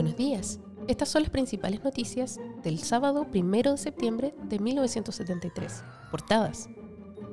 Buenos 0.00 0.16
días. 0.16 0.58
Estas 0.88 1.10
son 1.10 1.24
las 1.24 1.30
principales 1.30 1.84
noticias 1.84 2.40
del 2.62 2.78
sábado 2.78 3.26
1 3.34 3.72
de 3.72 3.76
septiembre 3.76 4.34
de 4.44 4.58
1973. 4.58 5.84
Portadas. 6.10 6.70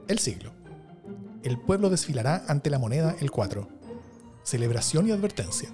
El 0.10 0.20
siglo. 0.20 0.52
El 1.44 1.58
pueblo 1.62 1.90
desfilará 1.90 2.44
ante 2.50 2.70
la 2.70 2.78
moneda 2.78 3.16
el 3.22 3.32
4. 3.32 3.70
Celebración 4.44 5.08
y 5.08 5.12
advertencia. 5.12 5.70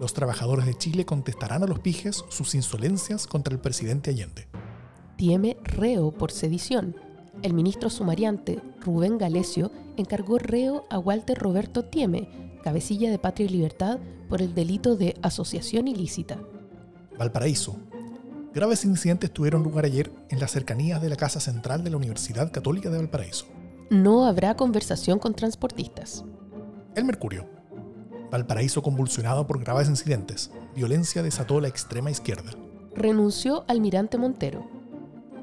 Los 0.00 0.14
trabajadores 0.14 0.64
de 0.64 0.72
Chile 0.72 1.04
contestarán 1.04 1.62
a 1.62 1.66
los 1.66 1.80
pijes 1.80 2.24
sus 2.30 2.54
insolencias 2.54 3.26
contra 3.26 3.52
el 3.52 3.60
presidente 3.60 4.08
Allende. 4.08 4.48
Tieme 5.18 5.58
reo 5.64 6.12
por 6.12 6.32
sedición. 6.32 6.96
El 7.42 7.52
ministro 7.52 7.90
sumariante 7.90 8.62
Rubén 8.80 9.18
Galesio 9.18 9.70
encargó 9.98 10.38
reo 10.38 10.86
a 10.88 10.98
Walter 10.98 11.38
Roberto 11.38 11.84
Tieme, 11.84 12.45
cabecilla 12.66 13.12
de 13.12 13.18
Patria 13.20 13.46
y 13.46 13.50
Libertad, 13.50 14.00
por 14.28 14.42
el 14.42 14.52
delito 14.52 14.96
de 14.96 15.16
asociación 15.22 15.86
ilícita. 15.86 16.40
Valparaíso. 17.16 17.76
Graves 18.52 18.84
incidentes 18.84 19.30
tuvieron 19.30 19.62
lugar 19.62 19.84
ayer 19.84 20.10
en 20.30 20.40
las 20.40 20.50
cercanías 20.50 21.00
de 21.00 21.08
la 21.08 21.14
Casa 21.14 21.38
Central 21.38 21.84
de 21.84 21.90
la 21.90 21.96
Universidad 21.96 22.50
Católica 22.50 22.90
de 22.90 22.96
Valparaíso. 22.96 23.46
No 23.88 24.26
habrá 24.26 24.56
conversación 24.56 25.20
con 25.20 25.32
transportistas. 25.32 26.24
El 26.96 27.04
Mercurio. 27.04 27.48
Valparaíso 28.32 28.82
convulsionado 28.82 29.46
por 29.46 29.60
graves 29.60 29.88
incidentes. 29.88 30.50
Violencia 30.74 31.22
desató 31.22 31.60
la 31.60 31.68
extrema 31.68 32.10
izquierda. 32.10 32.50
Renunció 32.96 33.64
Almirante 33.68 34.18
Montero. 34.18 34.68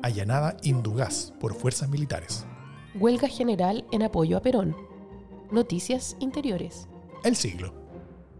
Allanada 0.01 0.57
Indugás 0.61 1.33
por 1.39 1.53
fuerzas 1.53 1.87
militares. 1.87 2.45
Huelga 2.99 3.29
general 3.29 3.85
en 3.93 4.03
apoyo 4.03 4.35
a 4.35 4.41
Perón. 4.41 4.75
Noticias 5.51 6.17
interiores. 6.19 6.89
El 7.23 7.37
siglo. 7.37 7.73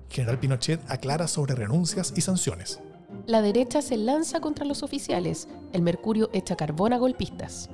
General 0.10 0.38
Pinochet 0.38 0.80
aclara 0.92 1.30
sobre 1.30 1.56
renuncias 1.56 2.14
y 2.18 2.22
sanciones. 2.22 2.82
La 3.26 3.42
derecha 3.42 3.82
se 3.82 3.96
lanza 3.96 4.42
contra 4.42 4.66
los 4.66 4.84
oficiales. 4.84 5.48
El 5.72 5.82
Mercurio 5.82 6.30
echa 6.34 6.58
carbón 6.58 6.92
a 6.92 6.98
golpistas. 6.98 7.70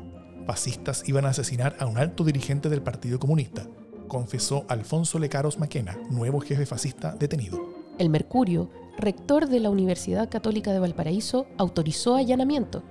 Fascistas 0.46 1.08
iban 1.08 1.26
a 1.26 1.30
asesinar 1.30 1.76
a 1.80 1.88
un 1.88 1.98
alto 1.98 2.24
dirigente 2.24 2.70
del 2.70 2.84
Partido 2.84 3.20
Comunista, 3.20 3.68
confesó 4.08 4.66
Alfonso 4.68 5.18
Lecaros 5.18 5.58
Maquena, 5.58 5.98
nuevo 6.10 6.40
jefe 6.42 6.66
fascista 6.66 7.16
detenido. 7.16 7.60
El 7.98 8.10
Mercurio, 8.10 8.70
rector 8.98 9.48
de 9.48 9.60
la 9.60 9.70
Universidad 9.70 10.30
Católica 10.30 10.74
de 10.74 10.80
Valparaíso, 10.80 11.48
autorizó 11.58 12.16
allanamiento. 12.16 12.84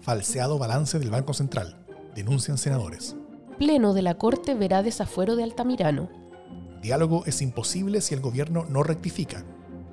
Falseado 0.00 0.58
balance 0.58 0.98
del 0.98 1.10
Banco 1.10 1.34
Central, 1.34 1.84
denuncian 2.14 2.56
senadores. 2.56 3.16
Pleno 3.58 3.92
de 3.92 4.02
la 4.02 4.16
Corte 4.16 4.54
verá 4.54 4.82
desafuero 4.82 5.36
de 5.36 5.42
Altamirano. 5.42 6.19
Diálogo 6.80 7.24
es 7.26 7.42
imposible 7.42 8.00
si 8.00 8.14
el 8.14 8.20
gobierno 8.20 8.64
no 8.68 8.82
rectifica. 8.82 9.44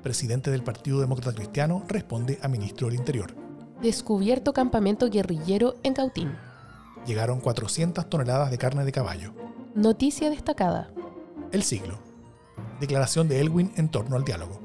Presidente 0.02 0.50
del 0.50 0.62
Partido 0.62 1.00
Demócrata 1.00 1.34
Cristiano 1.34 1.84
responde 1.86 2.38
a 2.42 2.48
ministro 2.48 2.88
del 2.88 2.96
Interior. 2.96 3.34
Descubierto 3.82 4.54
campamento 4.54 5.10
guerrillero 5.10 5.76
en 5.82 5.92
Cautín. 5.92 6.34
Llegaron 7.06 7.40
400 7.40 8.08
toneladas 8.08 8.50
de 8.50 8.58
carne 8.58 8.84
de 8.84 8.92
caballo. 8.92 9.34
Noticia 9.74 10.30
destacada. 10.30 10.90
El 11.52 11.62
siglo. 11.62 11.98
Declaración 12.80 13.28
de 13.28 13.40
Elwin 13.40 13.72
en 13.76 13.90
torno 13.90 14.16
al 14.16 14.24
diálogo. 14.24 14.60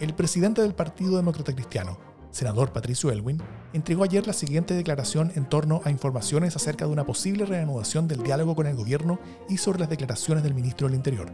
El 0.00 0.14
presidente 0.14 0.62
del 0.62 0.74
Partido 0.74 1.16
Demócrata 1.16 1.54
Cristiano, 1.54 1.98
senador 2.30 2.72
Patricio 2.72 3.10
Elwin, 3.10 3.42
entregó 3.72 4.04
ayer 4.04 4.26
la 4.26 4.32
siguiente 4.32 4.74
declaración 4.74 5.32
en 5.34 5.48
torno 5.48 5.82
a 5.84 5.90
informaciones 5.90 6.56
acerca 6.56 6.86
de 6.86 6.92
una 6.92 7.04
posible 7.04 7.44
reanudación 7.44 8.08
del 8.08 8.22
diálogo 8.22 8.54
con 8.54 8.66
el 8.66 8.76
gobierno 8.76 9.18
y 9.48 9.58
sobre 9.58 9.80
las 9.80 9.90
declaraciones 9.90 10.44
del 10.44 10.54
ministro 10.54 10.86
del 10.86 10.96
Interior. 10.96 11.32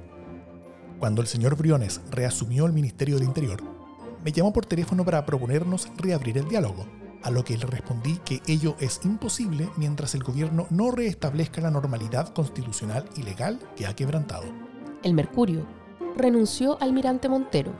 Cuando 0.98 1.20
el 1.20 1.28
señor 1.28 1.56
Briones 1.56 2.00
reasumió 2.10 2.66
el 2.66 2.72
Ministerio 2.72 3.16
del 3.16 3.24
Interior, 3.24 3.62
me 4.24 4.32
llamó 4.32 4.52
por 4.52 4.66
teléfono 4.66 5.04
para 5.04 5.24
proponernos 5.26 5.88
reabrir 5.96 6.38
el 6.38 6.48
diálogo, 6.48 6.86
a 7.22 7.30
lo 7.30 7.44
que 7.44 7.56
le 7.58 7.66
respondí 7.66 8.18
que 8.24 8.40
ello 8.46 8.76
es 8.80 9.00
imposible 9.04 9.68
mientras 9.76 10.14
el 10.14 10.22
gobierno 10.22 10.66
no 10.70 10.90
reestablezca 10.90 11.60
la 11.60 11.70
normalidad 11.70 12.32
constitucional 12.32 13.04
y 13.16 13.22
legal 13.22 13.58
que 13.76 13.86
ha 13.86 13.94
quebrantado. 13.94 14.44
El 15.02 15.14
Mercurio 15.14 15.66
renunció 16.16 16.80
Almirante 16.80 17.28
Montero. 17.28 17.72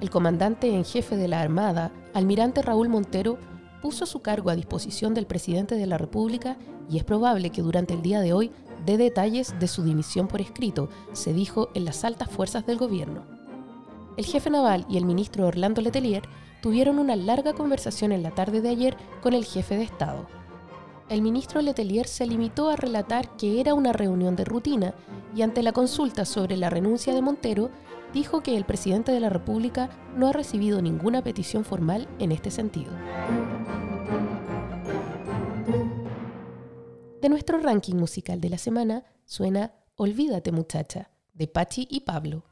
El 0.00 0.10
comandante 0.10 0.74
en 0.74 0.84
jefe 0.84 1.16
de 1.16 1.28
la 1.28 1.40
Armada, 1.40 1.92
Almirante 2.14 2.62
Raúl 2.62 2.88
Montero, 2.88 3.38
puso 3.80 4.06
su 4.06 4.20
cargo 4.20 4.50
a 4.50 4.56
disposición 4.56 5.14
del 5.14 5.26
presidente 5.26 5.74
de 5.74 5.86
la 5.86 5.98
República 5.98 6.56
y 6.88 6.96
es 6.96 7.04
probable 7.04 7.50
que 7.50 7.62
durante 7.62 7.94
el 7.94 8.02
día 8.02 8.20
de 8.20 8.32
hoy 8.32 8.50
dé 8.86 8.96
detalles 8.96 9.58
de 9.58 9.68
su 9.68 9.82
dimisión 9.82 10.28
por 10.28 10.40
escrito, 10.40 10.88
se 11.12 11.32
dijo 11.32 11.68
en 11.74 11.84
las 11.84 12.04
altas 12.04 12.30
fuerzas 12.30 12.66
del 12.66 12.78
gobierno. 12.78 13.24
El 14.16 14.24
jefe 14.24 14.50
naval 14.50 14.84
y 14.88 14.98
el 14.98 15.04
ministro 15.04 15.46
Orlando 15.46 15.80
Letelier 15.80 16.22
tuvieron 16.60 16.98
una 16.98 17.16
larga 17.16 17.54
conversación 17.54 18.12
en 18.12 18.22
la 18.22 18.30
tarde 18.30 18.60
de 18.60 18.68
ayer 18.68 18.96
con 19.22 19.32
el 19.32 19.44
jefe 19.44 19.76
de 19.76 19.84
Estado. 19.84 20.26
El 21.08 21.22
ministro 21.22 21.60
Letelier 21.60 22.06
se 22.06 22.26
limitó 22.26 22.70
a 22.70 22.76
relatar 22.76 23.36
que 23.36 23.60
era 23.60 23.74
una 23.74 23.92
reunión 23.92 24.36
de 24.36 24.44
rutina 24.44 24.94
y 25.34 25.42
ante 25.42 25.62
la 25.62 25.72
consulta 25.72 26.24
sobre 26.24 26.56
la 26.56 26.70
renuncia 26.70 27.14
de 27.14 27.22
Montero, 27.22 27.70
dijo 28.12 28.42
que 28.42 28.56
el 28.56 28.64
presidente 28.64 29.12
de 29.12 29.20
la 29.20 29.28
República 29.28 29.90
no 30.16 30.28
ha 30.28 30.32
recibido 30.32 30.82
ninguna 30.82 31.22
petición 31.22 31.64
formal 31.64 32.08
en 32.18 32.32
este 32.32 32.50
sentido. 32.50 32.92
De 37.20 37.28
nuestro 37.28 37.58
ranking 37.60 37.94
musical 37.94 38.40
de 38.40 38.50
la 38.50 38.58
semana 38.58 39.04
suena 39.24 39.72
Olvídate 39.96 40.52
muchacha, 40.52 41.10
de 41.34 41.46
Pachi 41.46 41.86
y 41.88 42.00
Pablo. 42.00 42.44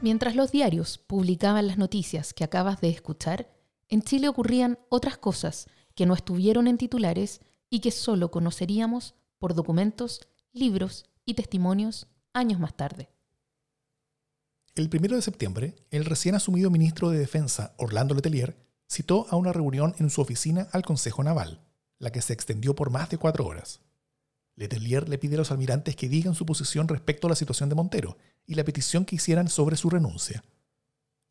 Mientras 0.00 0.34
los 0.34 0.50
diarios 0.50 0.98
publicaban 0.98 1.68
las 1.68 1.78
noticias 1.78 2.34
que 2.34 2.42
acabas 2.42 2.80
de 2.80 2.90
escuchar, 2.90 3.48
en 3.88 4.02
Chile 4.02 4.28
ocurrían 4.28 4.78
otras 4.88 5.16
cosas 5.16 5.68
que 5.94 6.06
no 6.06 6.14
estuvieron 6.14 6.66
en 6.66 6.76
titulares 6.76 7.40
y 7.70 7.80
que 7.80 7.92
solo 7.92 8.30
conoceríamos 8.30 9.14
por 9.38 9.54
documentos, 9.54 10.28
libros 10.52 11.04
y 11.24 11.34
testimonios 11.34 12.08
años 12.32 12.58
más 12.58 12.76
tarde. 12.76 13.10
El 14.74 14.90
1 14.92 15.16
de 15.16 15.22
septiembre, 15.22 15.76
el 15.90 16.04
recién 16.04 16.34
asumido 16.34 16.70
ministro 16.70 17.10
de 17.10 17.18
Defensa, 17.18 17.74
Orlando 17.78 18.14
Letelier, 18.14 18.56
citó 18.90 19.26
a 19.30 19.36
una 19.36 19.52
reunión 19.52 19.94
en 19.98 20.10
su 20.10 20.20
oficina 20.20 20.68
al 20.72 20.82
Consejo 20.82 21.22
Naval, 21.22 21.60
la 22.02 22.10
que 22.10 22.20
se 22.20 22.32
extendió 22.32 22.74
por 22.74 22.90
más 22.90 23.08
de 23.10 23.16
cuatro 23.16 23.46
horas. 23.46 23.80
Letelier 24.56 25.08
le 25.08 25.18
pide 25.18 25.36
a 25.36 25.38
los 25.38 25.52
almirantes 25.52 25.94
que 25.94 26.08
digan 26.08 26.34
su 26.34 26.44
posición 26.44 26.88
respecto 26.88 27.28
a 27.28 27.30
la 27.30 27.36
situación 27.36 27.68
de 27.68 27.76
Montero 27.76 28.18
y 28.44 28.56
la 28.56 28.64
petición 28.64 29.04
que 29.04 29.14
hicieran 29.14 29.48
sobre 29.48 29.76
su 29.76 29.88
renuncia. 29.88 30.42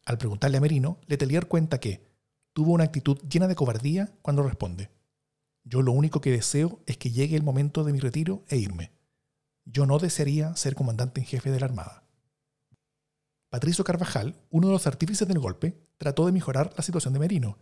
Al 0.06 0.18
preguntarle 0.18 0.57
a 0.57 0.62
Merino, 0.62 0.97
Letelier 1.07 1.50
cuenta 1.50 1.81
que 1.81 2.07
tuvo 2.53 2.71
una 2.71 2.85
actitud 2.85 3.19
llena 3.29 3.50
de 3.50 3.56
cobardía 3.56 4.13
cuando 4.21 4.44
responde, 4.44 4.89
yo 5.65 5.81
lo 5.81 5.91
único 5.91 6.21
que 6.21 6.31
deseo 6.31 6.79
es 6.85 6.95
que 6.97 7.12
llegue 7.12 7.35
el 7.35 7.44
momento 7.44 7.83
de 7.83 7.91
mi 7.91 8.00
retiro 8.00 8.45
e 8.47 8.56
irme. 8.56 8.94
Yo 9.65 9.85
no 9.85 10.00
desearía 10.00 10.56
ser 10.56 10.74
comandante 10.74 11.19
en 11.19 11.27
jefe 11.27 11.51
de 11.51 11.59
la 11.59 11.65
Armada. 11.65 12.06
Patricio 13.50 13.83
Carvajal, 13.83 14.41
uno 14.50 14.67
de 14.67 14.74
los 14.74 14.88
artífices 14.88 15.27
del 15.27 15.39
golpe, 15.39 15.77
trató 15.97 16.25
de 16.25 16.31
mejorar 16.31 16.74
la 16.77 16.83
situación 16.83 17.13
de 17.13 17.19
Merino, 17.19 17.57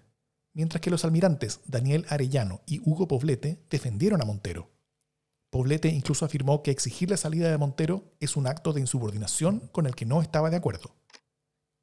mientras 0.54 0.82
que 0.82 0.90
los 0.90 1.06
almirantes 1.06 1.62
Daniel 1.66 2.06
Arellano 2.10 2.62
y 2.66 2.80
Hugo 2.84 3.08
Poblete 3.08 3.60
defendieron 3.70 4.22
a 4.22 4.26
Montero. 4.26 4.70
Poblete 5.50 5.88
incluso 5.88 6.26
afirmó 6.26 6.62
que 6.62 6.72
exigir 6.72 7.10
la 7.10 7.18
salida 7.18 7.50
de 7.50 7.58
Montero 7.58 8.04
es 8.20 8.38
un 8.38 8.46
acto 8.46 8.72
de 8.72 8.82
insubordinación 8.82 9.68
con 9.72 9.88
el 9.88 9.96
que 9.96 10.06
no 10.06 10.22
estaba 10.22 10.50
de 10.50 10.58
acuerdo. 10.58 10.96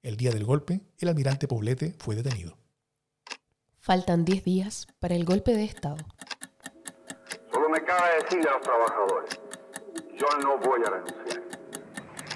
El 0.02 0.16
día 0.16 0.30
del 0.30 0.44
golpe, 0.44 0.82
el 0.98 1.08
almirante 1.08 1.48
Poblete 1.48 1.96
fue 1.98 2.14
detenido. 2.14 2.56
Faltan 3.80 4.24
10 4.24 4.44
días 4.44 4.86
para 5.00 5.16
el 5.16 5.24
golpe 5.24 5.52
de 5.52 5.64
Estado. 5.64 5.96
Solo 7.52 7.68
me 7.68 7.82
cabe 7.82 8.22
decirle 8.22 8.48
a 8.48 8.52
los 8.52 8.62
trabajadores, 8.62 9.40
yo 10.16 10.26
no 10.42 10.58
voy 10.58 10.80
a 10.86 10.90
renunciar. 10.90 11.42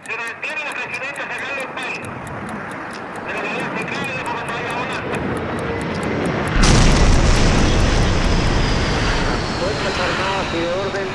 Se 0.05 0.17
mantiene 0.17 0.65
la 0.65 0.75
presidencia 0.75 1.25
del 1.27 1.69
país. 1.75 1.99
De 3.27 3.33
la 3.35 3.41
unidad 3.41 3.71
central 3.77 4.07
y 4.09 4.13
de 4.17 4.23
Bogotá 4.25 4.57
y 4.61 4.67
Ahora. 9.87 10.30
Y 10.41 10.57
de 10.57 10.69
Orden 10.73 11.09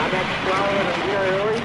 han 0.00 0.14
actuado 0.16 0.70
en 0.72 0.86
el 0.86 1.06
día 1.06 1.22
de 1.22 1.40
hoy 1.40 1.62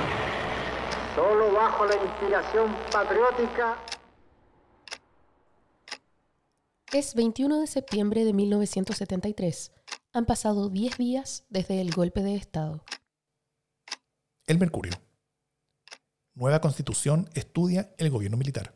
solo 1.16 1.52
bajo 1.52 1.86
la 1.86 1.96
inspiración 1.96 2.76
patriótica 2.92 3.76
Es 6.94 7.16
21 7.16 7.60
de 7.60 7.68
septiembre 7.68 8.24
de 8.24 8.34
1973. 8.34 9.72
Han 10.14 10.26
pasado 10.26 10.70
10 10.70 10.98
días 10.98 11.44
desde 11.50 11.82
el 11.82 11.92
golpe 11.92 12.22
de 12.22 12.36
Estado. 12.36 12.86
El 14.46 14.60
Mercurio. 14.60 14.94
Nueva 16.36 16.62
constitución 16.62 17.30
estudia 17.34 17.94
el 17.98 18.12
gobierno 18.12 18.38
militar. 18.38 18.74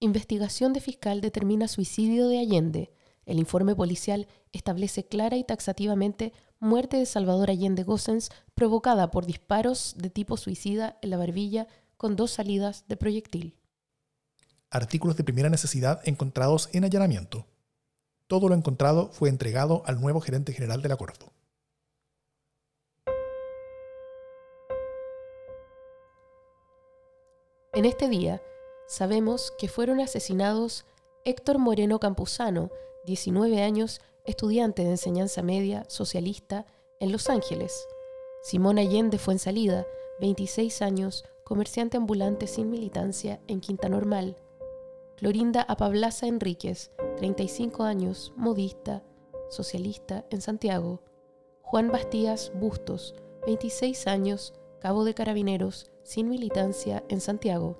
Investigación 0.00 0.74
de 0.74 0.80
fiscal 0.80 1.22
determina 1.22 1.66
suicidio 1.66 2.28
de 2.28 2.38
Allende. 2.38 2.92
El 3.26 3.38
informe 3.38 3.74
policial 3.74 4.28
establece 4.52 5.06
clara 5.06 5.36
y 5.36 5.44
taxativamente 5.44 6.32
muerte 6.60 6.96
de 6.96 7.06
Salvador 7.06 7.50
Allende 7.50 7.84
Gossens 7.84 8.30
provocada 8.54 9.10
por 9.10 9.26
disparos 9.26 9.94
de 9.96 10.10
tipo 10.10 10.36
suicida 10.36 10.98
en 11.02 11.10
la 11.10 11.16
barbilla 11.16 11.68
con 11.96 12.16
dos 12.16 12.32
salidas 12.32 12.84
de 12.88 12.96
proyectil. 12.96 13.56
Artículos 14.70 15.16
de 15.16 15.24
primera 15.24 15.48
necesidad 15.48 16.00
encontrados 16.04 16.68
en 16.72 16.84
allanamiento. 16.84 17.46
Todo 18.26 18.48
lo 18.48 18.54
encontrado 18.54 19.10
fue 19.10 19.28
entregado 19.28 19.82
al 19.86 20.00
nuevo 20.00 20.20
gerente 20.20 20.52
general 20.52 20.82
de 20.82 20.88
la 20.88 20.96
Corfo. 20.96 21.32
En 27.72 27.84
este 27.84 28.08
día, 28.08 28.42
sabemos 28.88 29.52
que 29.58 29.68
fueron 29.68 30.00
asesinados 30.00 30.84
Héctor 31.24 31.58
Moreno 31.58 32.00
Campuzano, 32.00 32.70
19 33.06 33.62
años, 33.62 34.00
estudiante 34.28 34.84
de 34.84 34.90
enseñanza 34.90 35.42
media, 35.42 35.84
socialista, 35.88 36.66
en 37.00 37.12
Los 37.12 37.30
Ángeles. 37.30 37.88
Simón 38.42 38.78
Allende 38.78 39.18
fue 39.18 39.34
en 39.34 39.38
salida, 39.38 39.86
26 40.20 40.82
años, 40.82 41.24
comerciante 41.44 41.96
ambulante 41.96 42.46
sin 42.46 42.68
militancia 42.70 43.40
en 43.46 43.60
Quinta 43.60 43.88
Normal. 43.88 44.36
Clorinda 45.16 45.62
Apablaza 45.62 46.26
Enríquez, 46.26 46.90
35 47.16 47.84
años, 47.84 48.34
modista, 48.36 49.02
socialista 49.48 50.26
en 50.30 50.42
Santiago. 50.42 51.00
Juan 51.62 51.90
Bastías 51.90 52.52
Bustos, 52.54 53.14
26 53.46 54.06
años, 54.08 54.52
cabo 54.78 55.04
de 55.04 55.14
carabineros, 55.14 55.90
sin 56.02 56.28
militancia 56.28 57.02
en 57.08 57.22
Santiago. 57.22 57.78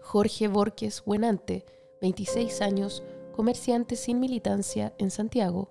Jorge 0.00 0.46
Borges 0.46 1.02
Buenante, 1.04 1.66
26 2.00 2.62
años, 2.62 3.02
comerciante 3.38 3.94
sin 3.94 4.18
militancia 4.18 4.94
en 4.98 5.12
Santiago. 5.12 5.70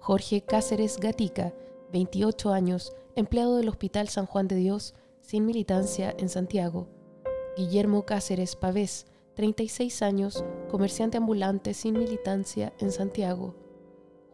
Jorge 0.00 0.40
Cáceres 0.40 0.98
Gatica, 0.98 1.54
28 1.92 2.52
años, 2.52 2.92
empleado 3.14 3.56
del 3.56 3.68
Hospital 3.68 4.08
San 4.08 4.26
Juan 4.26 4.48
de 4.48 4.56
Dios, 4.56 4.96
sin 5.20 5.46
militancia 5.46 6.12
en 6.18 6.28
Santiago. 6.28 6.88
Guillermo 7.56 8.04
Cáceres 8.04 8.56
Pavés, 8.56 9.06
36 9.34 10.02
años, 10.02 10.44
comerciante 10.68 11.18
ambulante 11.18 11.72
sin 11.72 11.96
militancia 11.96 12.72
en 12.80 12.90
Santiago. 12.90 13.54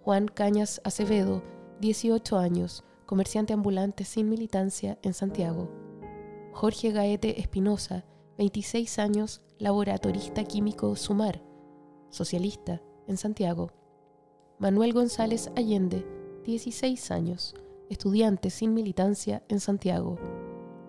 Juan 0.02 0.26
Cañas 0.26 0.80
Acevedo, 0.84 1.42
18 1.82 2.38
años, 2.38 2.82
comerciante 3.04 3.52
ambulante 3.52 4.06
sin 4.06 4.30
militancia 4.30 4.98
en 5.02 5.12
Santiago. 5.12 5.68
Jorge 6.54 6.92
Gaete 6.92 7.42
Espinosa, 7.42 8.06
26 8.38 8.98
años, 9.00 9.42
laboratorista 9.58 10.44
químico 10.44 10.96
Sumar, 10.96 11.42
socialista 12.14 12.80
en 13.06 13.16
Santiago. 13.16 13.70
Manuel 14.58 14.92
González 14.92 15.50
Allende, 15.56 16.06
16 16.44 17.10
años, 17.10 17.54
estudiante 17.90 18.50
sin 18.50 18.72
militancia 18.72 19.42
en 19.48 19.60
Santiago. 19.60 20.18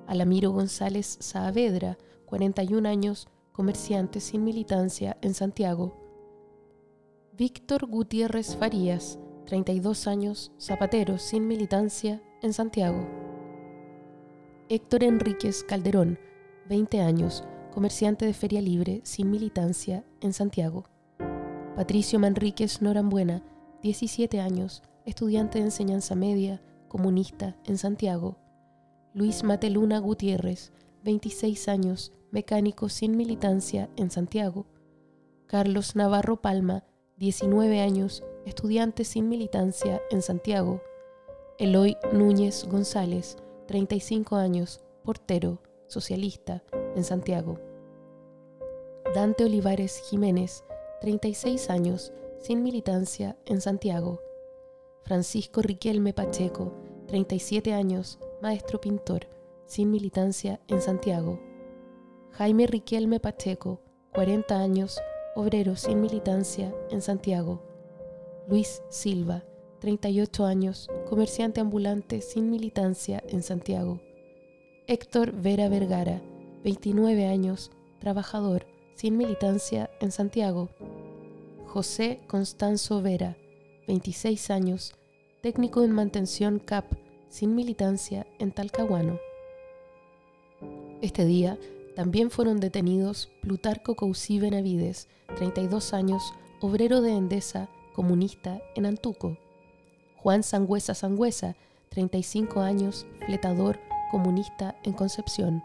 Alamiro 0.07 0.51
González 0.51 1.17
Saavedra, 1.19 1.97
41 2.25 2.87
años, 2.87 3.27
comerciante 3.51 4.19
sin 4.19 4.43
militancia 4.43 5.17
en 5.21 5.33
Santiago. 5.33 5.97
Víctor 7.33 7.87
Gutiérrez 7.87 8.55
Farías, 8.55 9.19
32 9.45 10.07
años, 10.07 10.51
zapatero 10.59 11.17
sin 11.17 11.47
militancia 11.47 12.21
en 12.41 12.53
Santiago. 12.53 13.05
Héctor 14.69 15.03
Enríquez 15.03 15.63
Calderón, 15.63 16.19
20 16.69 17.01
años, 17.01 17.43
comerciante 17.73 18.25
de 18.25 18.33
feria 18.33 18.61
libre 18.61 19.01
sin 19.03 19.29
militancia 19.29 20.05
en 20.21 20.33
Santiago. 20.33 20.85
Patricio 21.75 22.19
Manríquez 22.19 22.81
Norambuena, 22.81 23.43
17 23.81 24.39
años, 24.39 24.81
estudiante 25.03 25.59
de 25.59 25.65
enseñanza 25.65 26.15
media, 26.15 26.61
comunista 26.87 27.57
en 27.65 27.77
Santiago. 27.77 28.37
Luis 29.13 29.43
Mateluna 29.43 29.99
Gutiérrez, 29.99 30.71
26 31.03 31.67
años, 31.67 32.13
mecánico 32.31 32.87
sin 32.87 33.17
militancia 33.17 33.89
en 33.97 34.09
Santiago. 34.09 34.67
Carlos 35.47 35.97
Navarro 35.97 36.41
Palma, 36.41 36.85
19 37.17 37.81
años, 37.81 38.23
estudiante 38.45 39.03
sin 39.03 39.27
militancia 39.27 40.01
en 40.11 40.21
Santiago. 40.21 40.81
Eloy 41.59 41.97
Núñez 42.13 42.65
González, 42.69 43.35
35 43.67 44.37
años, 44.37 44.79
portero, 45.03 45.61
socialista 45.87 46.63
en 46.95 47.03
Santiago. 47.03 47.59
Dante 49.13 49.43
Olivares 49.43 50.01
Jiménez, 50.09 50.63
36 51.01 51.69
años, 51.69 52.13
sin 52.39 52.63
militancia 52.63 53.37
en 53.45 53.61
Santiago. 53.61 54.21
Francisco 55.03 55.61
Riquelme 55.61 56.13
Pacheco, 56.13 56.73
37 57.07 57.73
años, 57.73 58.19
maestro 58.41 58.79
pintor, 58.79 59.27
sin 59.65 59.91
militancia 59.91 60.59
en 60.67 60.81
Santiago. 60.81 61.39
Jaime 62.31 62.65
Riquelme 62.67 63.19
Pacheco, 63.19 63.81
40 64.13 64.57
años, 64.59 64.99
obrero 65.35 65.75
sin 65.75 66.01
militancia 66.01 66.73
en 66.89 67.01
Santiago. 67.01 67.61
Luis 68.47 68.81
Silva, 68.89 69.43
38 69.79 70.45
años, 70.45 70.89
comerciante 71.09 71.61
ambulante 71.61 72.21
sin 72.21 72.49
militancia 72.49 73.21
en 73.27 73.43
Santiago. 73.43 73.99
Héctor 74.87 75.33
Vera 75.33 75.67
Vergara, 75.67 76.21
29 76.63 77.25
años, 77.27 77.71
trabajador 77.99 78.74
sin 78.95 79.17
militancia 79.17 79.89
en 79.99 80.11
Santiago. 80.11 80.69
José 81.67 82.21
Constanzo 82.27 83.01
Vera, 83.01 83.37
26 83.87 84.49
años, 84.49 84.95
técnico 85.41 85.83
en 85.83 85.91
mantención 85.91 86.59
CAP, 86.59 86.93
sin 87.29 87.53
militancia 87.53 88.25
en 88.39 88.51
Talcahuano. 88.51 89.19
Este 91.01 91.25
día 91.25 91.59
también 91.95 92.31
fueron 92.31 92.59
detenidos 92.59 93.29
Plutarco 93.41 93.95
Cousí 93.95 94.39
Benavides, 94.39 95.09
32 95.35 95.93
años, 95.93 96.33
obrero 96.61 97.01
de 97.01 97.11
Endesa, 97.11 97.69
comunista 97.93 98.61
en 98.75 98.85
Antuco. 98.85 99.37
Juan 100.15 100.43
Sangüesa 100.43 100.95
Sangüesa, 100.95 101.55
35 101.89 102.61
años, 102.61 103.05
fletador, 103.25 103.79
comunista 104.09 104.75
en 104.83 104.93
Concepción. 104.93 105.63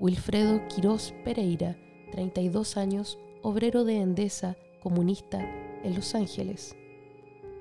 Wilfredo 0.00 0.66
Quirós 0.68 1.12
Pereira, 1.24 1.76
32 2.12 2.76
años, 2.76 3.18
obrero 3.42 3.84
de 3.84 4.00
Endesa, 4.00 4.56
comunista 4.82 5.40
en 5.82 5.94
Los 5.94 6.14
Ángeles. 6.14 6.76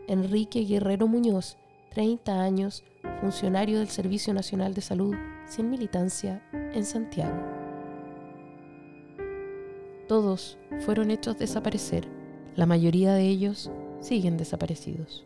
Enrique 0.08 0.62
Guerrero 0.62 1.08
Muñoz, 1.08 1.58
30 1.92 2.42
años, 2.42 2.84
funcionario 3.22 3.80
del 3.80 3.90
Servicio 3.90 4.34
Nacional 4.34 4.74
de 4.74 4.82
Salud, 4.82 5.16
sin 5.46 5.70
militancia 5.70 6.44
en 6.54 6.86
Santiago. 6.86 7.42
Todos 10.08 10.58
fueron 10.80 11.12
hechos 11.12 11.38
desaparecer. 11.38 12.08
La 12.56 12.66
mayoría 12.66 13.14
de 13.14 13.28
ellos 13.28 13.70
siguen 14.00 14.38
desaparecidos. 14.38 15.26